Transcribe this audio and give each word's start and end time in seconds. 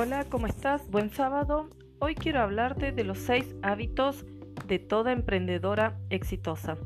Hola, 0.00 0.26
¿cómo 0.30 0.46
estás? 0.46 0.88
Buen 0.92 1.10
sábado. 1.10 1.68
Hoy 1.98 2.14
quiero 2.14 2.40
hablarte 2.40 2.92
de 2.92 3.02
los 3.02 3.18
seis 3.18 3.56
hábitos 3.62 4.24
de 4.68 4.78
toda 4.78 5.10
emprendedora 5.10 5.98
exitosa. 6.08 6.76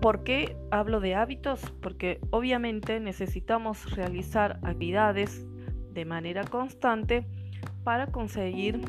¿Por 0.00 0.24
qué 0.24 0.56
hablo 0.70 1.00
de 1.00 1.16
hábitos? 1.16 1.60
Porque 1.82 2.20
obviamente 2.30 2.98
necesitamos 2.98 3.94
realizar 3.94 4.58
actividades 4.62 5.46
de 5.92 6.06
manera 6.06 6.44
constante 6.44 7.26
para 7.84 8.06
conseguir 8.06 8.80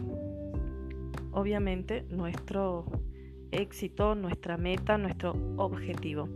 obviamente 1.34 2.06
nuestro 2.10 2.86
éxito, 3.52 4.16
nuestra 4.16 4.56
meta, 4.56 4.98
nuestro 4.98 5.36
objetivo. 5.58 6.30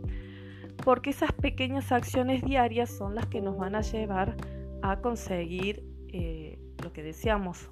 Porque 0.84 1.08
esas 1.08 1.32
pequeñas 1.32 1.92
acciones 1.92 2.44
diarias 2.44 2.90
son 2.90 3.14
las 3.14 3.24
que 3.28 3.40
nos 3.40 3.56
van 3.56 3.74
a 3.74 3.80
llevar 3.80 4.36
a 4.82 5.00
conseguir 5.00 5.89
eh, 6.12 6.58
lo 6.82 6.92
que 6.92 7.02
deseamos 7.02 7.70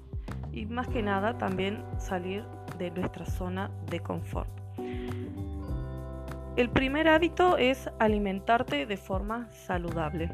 y 0.51 0.65
más 0.65 0.87
que 0.87 1.01
nada 1.01 1.37
también 1.37 1.83
salir 1.97 2.43
de 2.77 2.91
nuestra 2.91 3.25
zona 3.25 3.69
de 3.89 3.99
confort. 3.99 4.49
El 6.55 6.69
primer 6.69 7.07
hábito 7.07 7.57
es 7.57 7.89
alimentarte 7.99 8.85
de 8.85 8.97
forma 8.97 9.49
saludable. 9.51 10.29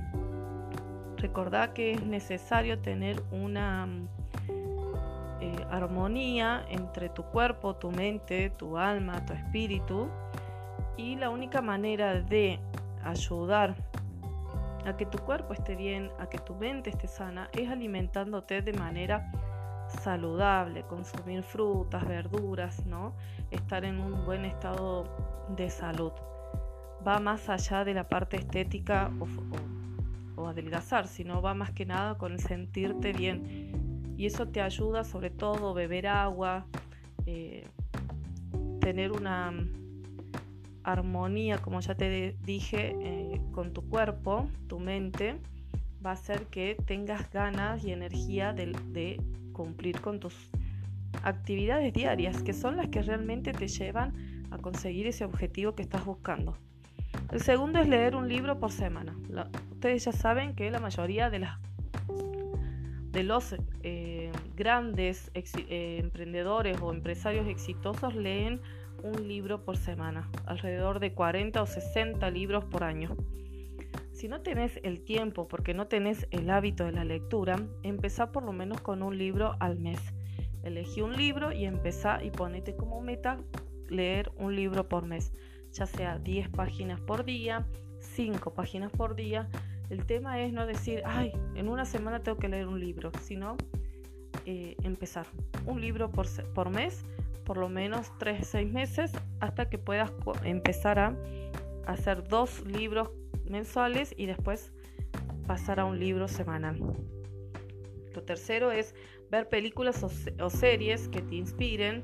Recordá 1.18 1.74
que 1.74 1.92
es 1.92 2.04
necesario 2.06 2.80
tener 2.80 3.22
una 3.32 3.88
eh, 5.40 5.66
armonía 5.70 6.66
entre 6.70 7.10
tu 7.10 7.24
cuerpo, 7.24 7.76
tu 7.76 7.92
mente, 7.92 8.50
tu 8.52 8.78
alma, 8.78 9.26
tu 9.26 9.34
espíritu. 9.34 10.10
Y 10.98 11.16
la 11.16 11.30
única 11.30 11.62
manera 11.62 12.22
de 12.22 12.60
ayudar 13.04 13.76
a 14.86 14.96
que 14.98 15.06
tu 15.06 15.18
cuerpo 15.20 15.54
esté 15.54 15.76
bien, 15.76 16.12
a 16.20 16.28
que 16.28 16.38
tu 16.38 16.56
mente 16.56 16.90
esté 16.92 17.08
sana, 17.08 17.50
es 17.54 17.70
alimentándote 17.70 18.62
de 18.62 18.74
manera 18.74 19.32
saludable, 19.88 20.84
consumir 20.84 21.44
frutas, 21.44 22.08
verduras, 22.08 22.86
¿no? 22.86 23.16
Estar 23.52 23.86
en 23.86 24.00
un 24.00 24.26
buen 24.26 24.46
estado 24.46 25.06
de 25.56 25.70
salud. 25.70 26.12
Va 27.06 27.20
más 27.20 27.50
allá 27.50 27.84
de 27.84 27.94
la 27.94 28.08
parte 28.08 28.38
estética 28.38 29.12
o, 30.38 30.48
adelgazar, 30.48 31.08
sino 31.08 31.42
va 31.42 31.54
más 31.54 31.72
que 31.72 31.86
nada 31.86 32.18
con 32.18 32.38
sentirte 32.40 33.14
bien. 33.14 34.14
Y 34.18 34.26
eso 34.28 34.48
te 34.48 34.62
ayuda 34.62 35.04
sobre 35.04 35.30
todo 35.30 35.74
beber 35.74 36.08
agua, 36.08 36.66
eh, 37.26 37.68
tener 38.80 39.12
una 39.12 39.52
armonía, 40.86 41.58
como 41.58 41.80
ya 41.82 41.96
te 41.96 42.38
dije, 42.44 42.96
eh, 43.00 43.42
con 43.52 43.74
tu 43.74 43.90
cuerpo, 43.90 44.48
tu 44.68 44.80
mente, 44.80 45.36
va 46.06 46.12
a 46.12 46.14
hacer 46.14 46.46
que 46.46 46.78
tengas 46.86 47.32
ganas 47.32 47.84
y 47.84 47.92
energía 47.92 48.54
de, 48.54 49.20
cumplir 49.52 50.00
con 50.02 50.20
tus 50.20 50.36
actividades 51.24 51.94
diarias, 51.94 52.44
que 52.44 52.54
son 52.54 52.78
las 52.78 52.90
que 52.90 53.02
realmente 53.02 53.52
te 53.54 53.68
llevan 53.68 54.14
a 54.52 54.58
conseguir 54.58 55.08
ese 55.08 55.26
objetivo 55.26 55.74
que 55.74 55.82
estás 55.82 56.06
buscando. 56.06 56.58
El 57.32 57.42
segundo 57.42 57.80
es 57.80 57.88
leer 57.88 58.16
un 58.16 58.28
libro 58.28 58.60
por 58.60 58.72
semana. 58.72 59.16
ustedes 59.72 60.06
ya 60.06 60.12
saben 60.12 60.56
que 60.56 60.70
la 60.70 60.80
mayoría 60.80 61.30
de, 61.30 61.40
las, 61.40 61.58
de 63.12 63.24
los 63.24 63.56
eh, 63.82 64.32
grandes 64.56 65.32
eh, 65.34 66.00
emprendedores 66.02 66.78
o 66.82 66.94
empresarios 66.94 67.48
exitosos 67.48 68.14
leen 68.14 68.60
un 69.04 69.28
libro 69.28 69.64
por 69.64 69.78
semana, 69.78 70.30
alrededor 70.46 71.00
de 71.00 71.14
40 71.14 71.62
o 71.62 71.66
60 71.66 72.30
libros 72.32 72.66
por 72.66 72.84
año. 72.84 73.16
Si 74.12 74.28
no 74.28 74.42
tenés 74.42 74.80
el 74.84 75.04
tiempo 75.04 75.48
porque 75.48 75.74
no 75.74 75.88
tenés 75.88 76.28
el 76.32 76.50
hábito 76.50 76.86
de 76.86 76.94
la 76.94 77.04
lectura, 77.04 77.60
empezá 77.84 78.32
por 78.32 78.44
lo 78.44 78.54
menos 78.54 78.82
con 78.82 79.04
un 79.04 79.18
libro 79.18 79.56
al 79.60 79.78
mes. 79.78 80.00
Elegí 80.64 81.02
un 81.02 81.16
libro 81.16 81.52
y 81.52 81.66
empezá 81.66 82.24
y 82.24 82.32
ponete 82.32 82.76
como 82.76 83.02
meta 83.02 83.38
leer 83.90 84.32
un 84.38 84.56
libro 84.56 84.88
por 84.88 85.06
mes, 85.06 85.34
ya 85.72 85.86
sea 85.86 86.18
10 86.18 86.50
páginas 86.50 87.00
por 87.02 87.26
día, 87.26 87.68
5 88.00 88.54
páginas 88.54 88.92
por 88.92 89.16
día. 89.16 89.50
El 89.90 90.06
tema 90.06 90.42
es 90.42 90.54
no 90.54 90.66
decir, 90.66 91.04
ay, 91.06 91.34
en 91.54 91.68
una 91.68 91.86
semana 91.86 92.24
tengo 92.24 92.38
que 92.38 92.50
leer 92.50 92.68
un 92.68 92.80
libro, 92.80 93.12
sino 93.22 93.58
eh, 94.46 94.76
empezar 94.84 95.26
un 95.66 95.82
libro 95.82 96.12
por, 96.12 96.28
por 96.54 96.70
mes 96.70 97.04
por 97.46 97.58
lo 97.58 97.70
menos 97.70 98.12
3 98.18 98.46
6 98.46 98.74
meses 98.74 99.12
hasta 99.40 99.70
que 99.70 99.78
puedas 99.78 100.12
empezar 100.44 101.00
a 101.00 101.16
hacer 101.86 102.28
dos 102.28 102.66
libros 102.66 103.10
mensuales 103.50 104.14
y 104.18 104.26
después 104.26 104.72
pasar 105.48 105.80
a 105.80 105.86
un 105.86 106.00
libro 106.00 106.28
semanal. 106.28 106.80
Lo 108.14 108.24
tercero 108.24 108.72
es 108.72 108.96
ver 109.30 109.48
películas 109.48 110.04
o, 110.04 110.50
series 110.50 111.08
que 111.08 111.22
te 111.22 111.36
inspiren, 111.36 112.04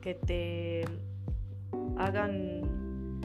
que 0.00 0.14
te 0.14 0.84
hagan 1.96 3.20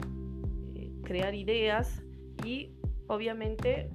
eh, 0.76 0.92
crear 1.02 1.34
ideas 1.34 2.02
y 2.44 2.70
obviamente 3.08 3.90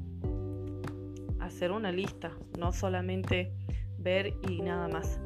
hacer 1.40 1.72
una 1.72 1.92
lista, 1.92 2.32
no 2.60 2.74
solamente 2.74 3.54
ver 4.06 4.36
y 4.48 4.62
nada 4.62 4.88
más. 4.88 5.20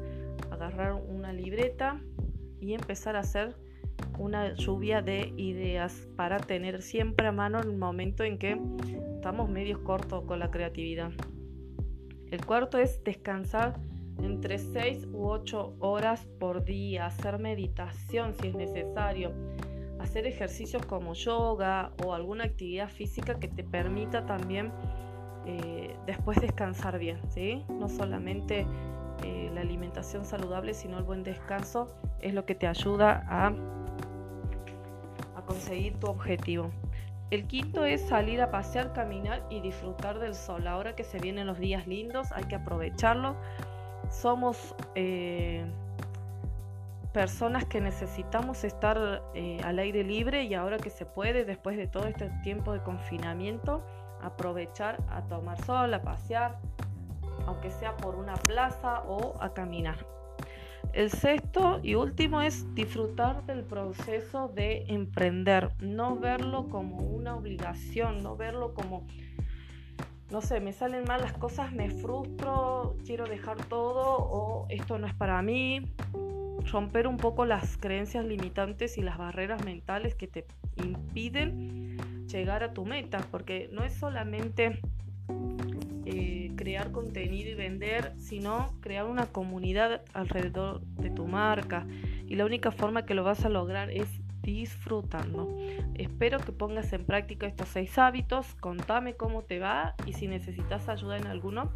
Agarrar 0.50 0.94
una 0.94 1.32
libreta 1.32 2.00
y 2.60 2.72
empezar 2.72 3.14
a 3.14 3.20
hacer 3.20 3.54
una 4.18 4.54
lluvia 4.54 5.02
de 5.02 5.32
ideas 5.36 6.08
para 6.16 6.38
tener 6.38 6.82
siempre 6.82 7.28
a 7.28 7.32
mano 7.32 7.60
el 7.60 7.76
momento 7.76 8.24
en 8.24 8.38
que 8.38 8.60
estamos 9.14 9.48
medio 9.48 9.84
cortos 9.84 10.24
con 10.24 10.40
la 10.40 10.50
creatividad. 10.50 11.12
El 12.30 12.44
cuarto 12.44 12.78
es 12.78 13.02
descansar 13.04 13.78
entre 14.22 14.58
6 14.58 15.08
u 15.12 15.28
8 15.28 15.76
horas 15.78 16.26
por 16.38 16.64
día, 16.64 17.06
hacer 17.06 17.38
meditación 17.38 18.34
si 18.34 18.48
es 18.48 18.54
necesario, 18.54 19.32
hacer 19.98 20.26
ejercicios 20.26 20.84
como 20.86 21.14
yoga 21.14 21.92
o 22.04 22.14
alguna 22.14 22.44
actividad 22.44 22.88
física 22.88 23.38
que 23.38 23.48
te 23.48 23.64
permita 23.64 24.26
también 24.26 24.72
eh, 25.46 25.96
después 26.06 26.40
descansar 26.40 26.98
bien, 26.98 27.18
¿sí? 27.28 27.64
No 27.68 27.88
solamente 27.88 28.66
eh, 29.24 29.50
la 29.54 29.62
alimentación 29.62 30.24
saludable, 30.24 30.74
sino 30.74 30.98
el 30.98 31.04
buen 31.04 31.22
descanso 31.22 31.88
es 32.20 32.34
lo 32.34 32.44
que 32.44 32.54
te 32.54 32.66
ayuda 32.66 33.24
a, 33.28 33.52
conseguir 35.46 35.98
tu 35.98 36.06
objetivo. 36.06 36.70
El 37.32 37.48
quinto 37.48 37.84
es 37.84 38.06
salir 38.06 38.40
a 38.40 38.52
pasear, 38.52 38.92
caminar 38.92 39.44
y 39.50 39.60
disfrutar 39.60 40.20
del 40.20 40.36
sol. 40.36 40.68
Ahora 40.68 40.94
que 40.94 41.02
se 41.02 41.18
vienen 41.18 41.48
los 41.48 41.58
días 41.58 41.88
lindos, 41.88 42.30
hay 42.30 42.44
que 42.44 42.54
aprovecharlo. 42.54 43.34
Somos 44.10 44.76
eh, 44.94 45.64
personas 47.12 47.64
que 47.64 47.80
necesitamos 47.80 48.62
estar 48.62 49.24
al 49.64 49.78
aire 49.80 50.04
libre 50.04 50.44
y 50.44 50.54
ahora 50.54 50.76
que 50.76 50.90
se 50.90 51.04
puede, 51.04 51.44
después 51.44 51.76
de 51.76 51.88
todo 51.88 52.06
este 52.06 52.30
tiempo 52.44 52.72
de 52.72 52.80
confinamiento, 52.84 53.82
aprovechar 54.22 55.02
a 55.08 55.22
tomar 55.22 55.62
sol, 55.64 55.92
a 55.94 56.02
pasear, 56.02 56.58
aunque 57.46 57.70
sea 57.70 57.96
por 57.96 58.14
una 58.14 58.34
plaza 58.34 59.02
o 59.06 59.34
a 59.40 59.52
caminar. 59.52 59.98
El 60.92 61.10
sexto 61.10 61.78
y 61.82 61.94
último 61.94 62.42
es 62.42 62.74
disfrutar 62.74 63.46
del 63.46 63.62
proceso 63.62 64.48
de 64.48 64.84
emprender, 64.88 65.70
no 65.78 66.16
verlo 66.16 66.68
como 66.68 66.96
una 66.96 67.36
obligación, 67.36 68.22
no 68.22 68.36
verlo 68.36 68.74
como, 68.74 69.06
no 70.32 70.40
sé, 70.40 70.58
me 70.58 70.72
salen 70.72 71.04
mal 71.04 71.20
las 71.20 71.32
cosas, 71.34 71.72
me 71.72 71.90
frustro, 71.90 72.96
quiero 73.06 73.26
dejar 73.26 73.64
todo 73.66 74.16
o 74.18 74.66
esto 74.68 74.98
no 74.98 75.06
es 75.06 75.14
para 75.14 75.40
mí. 75.42 75.92
Romper 76.72 77.06
un 77.06 77.16
poco 77.16 77.46
las 77.46 77.76
creencias 77.76 78.24
limitantes 78.24 78.98
y 78.98 79.02
las 79.02 79.16
barreras 79.16 79.64
mentales 79.64 80.14
que 80.16 80.26
te 80.26 80.46
impiden 80.76 81.98
llegar 82.30 82.62
a 82.62 82.72
tu 82.72 82.84
meta, 82.84 83.26
porque 83.30 83.68
no 83.72 83.84
es 83.84 83.94
solamente 83.94 84.80
eh, 86.06 86.52
crear 86.56 86.92
contenido 86.92 87.50
y 87.50 87.54
vender, 87.54 88.12
sino 88.18 88.78
crear 88.80 89.06
una 89.06 89.26
comunidad 89.26 90.02
alrededor 90.12 90.80
de 90.82 91.10
tu 91.10 91.26
marca. 91.26 91.86
Y 92.26 92.36
la 92.36 92.44
única 92.44 92.70
forma 92.70 93.06
que 93.06 93.14
lo 93.14 93.24
vas 93.24 93.44
a 93.44 93.48
lograr 93.48 93.90
es 93.90 94.08
disfrutando. 94.42 95.56
Espero 95.94 96.38
que 96.38 96.52
pongas 96.52 96.92
en 96.92 97.04
práctica 97.04 97.46
estos 97.46 97.68
seis 97.68 97.98
hábitos. 97.98 98.54
Contame 98.56 99.14
cómo 99.14 99.42
te 99.42 99.58
va 99.58 99.94
y 100.06 100.12
si 100.12 100.28
necesitas 100.28 100.88
ayuda 100.88 101.18
en 101.18 101.26
alguno, 101.26 101.72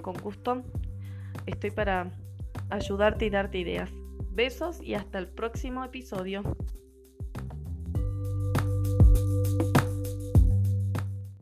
con 0.00 0.14
gusto 0.14 0.62
estoy 1.46 1.70
para 1.70 2.10
ayudarte 2.70 3.26
y 3.26 3.30
darte 3.30 3.58
ideas. 3.58 3.90
Besos 4.30 4.80
y 4.82 4.94
hasta 4.94 5.18
el 5.18 5.28
próximo 5.28 5.84
episodio. 5.84 6.42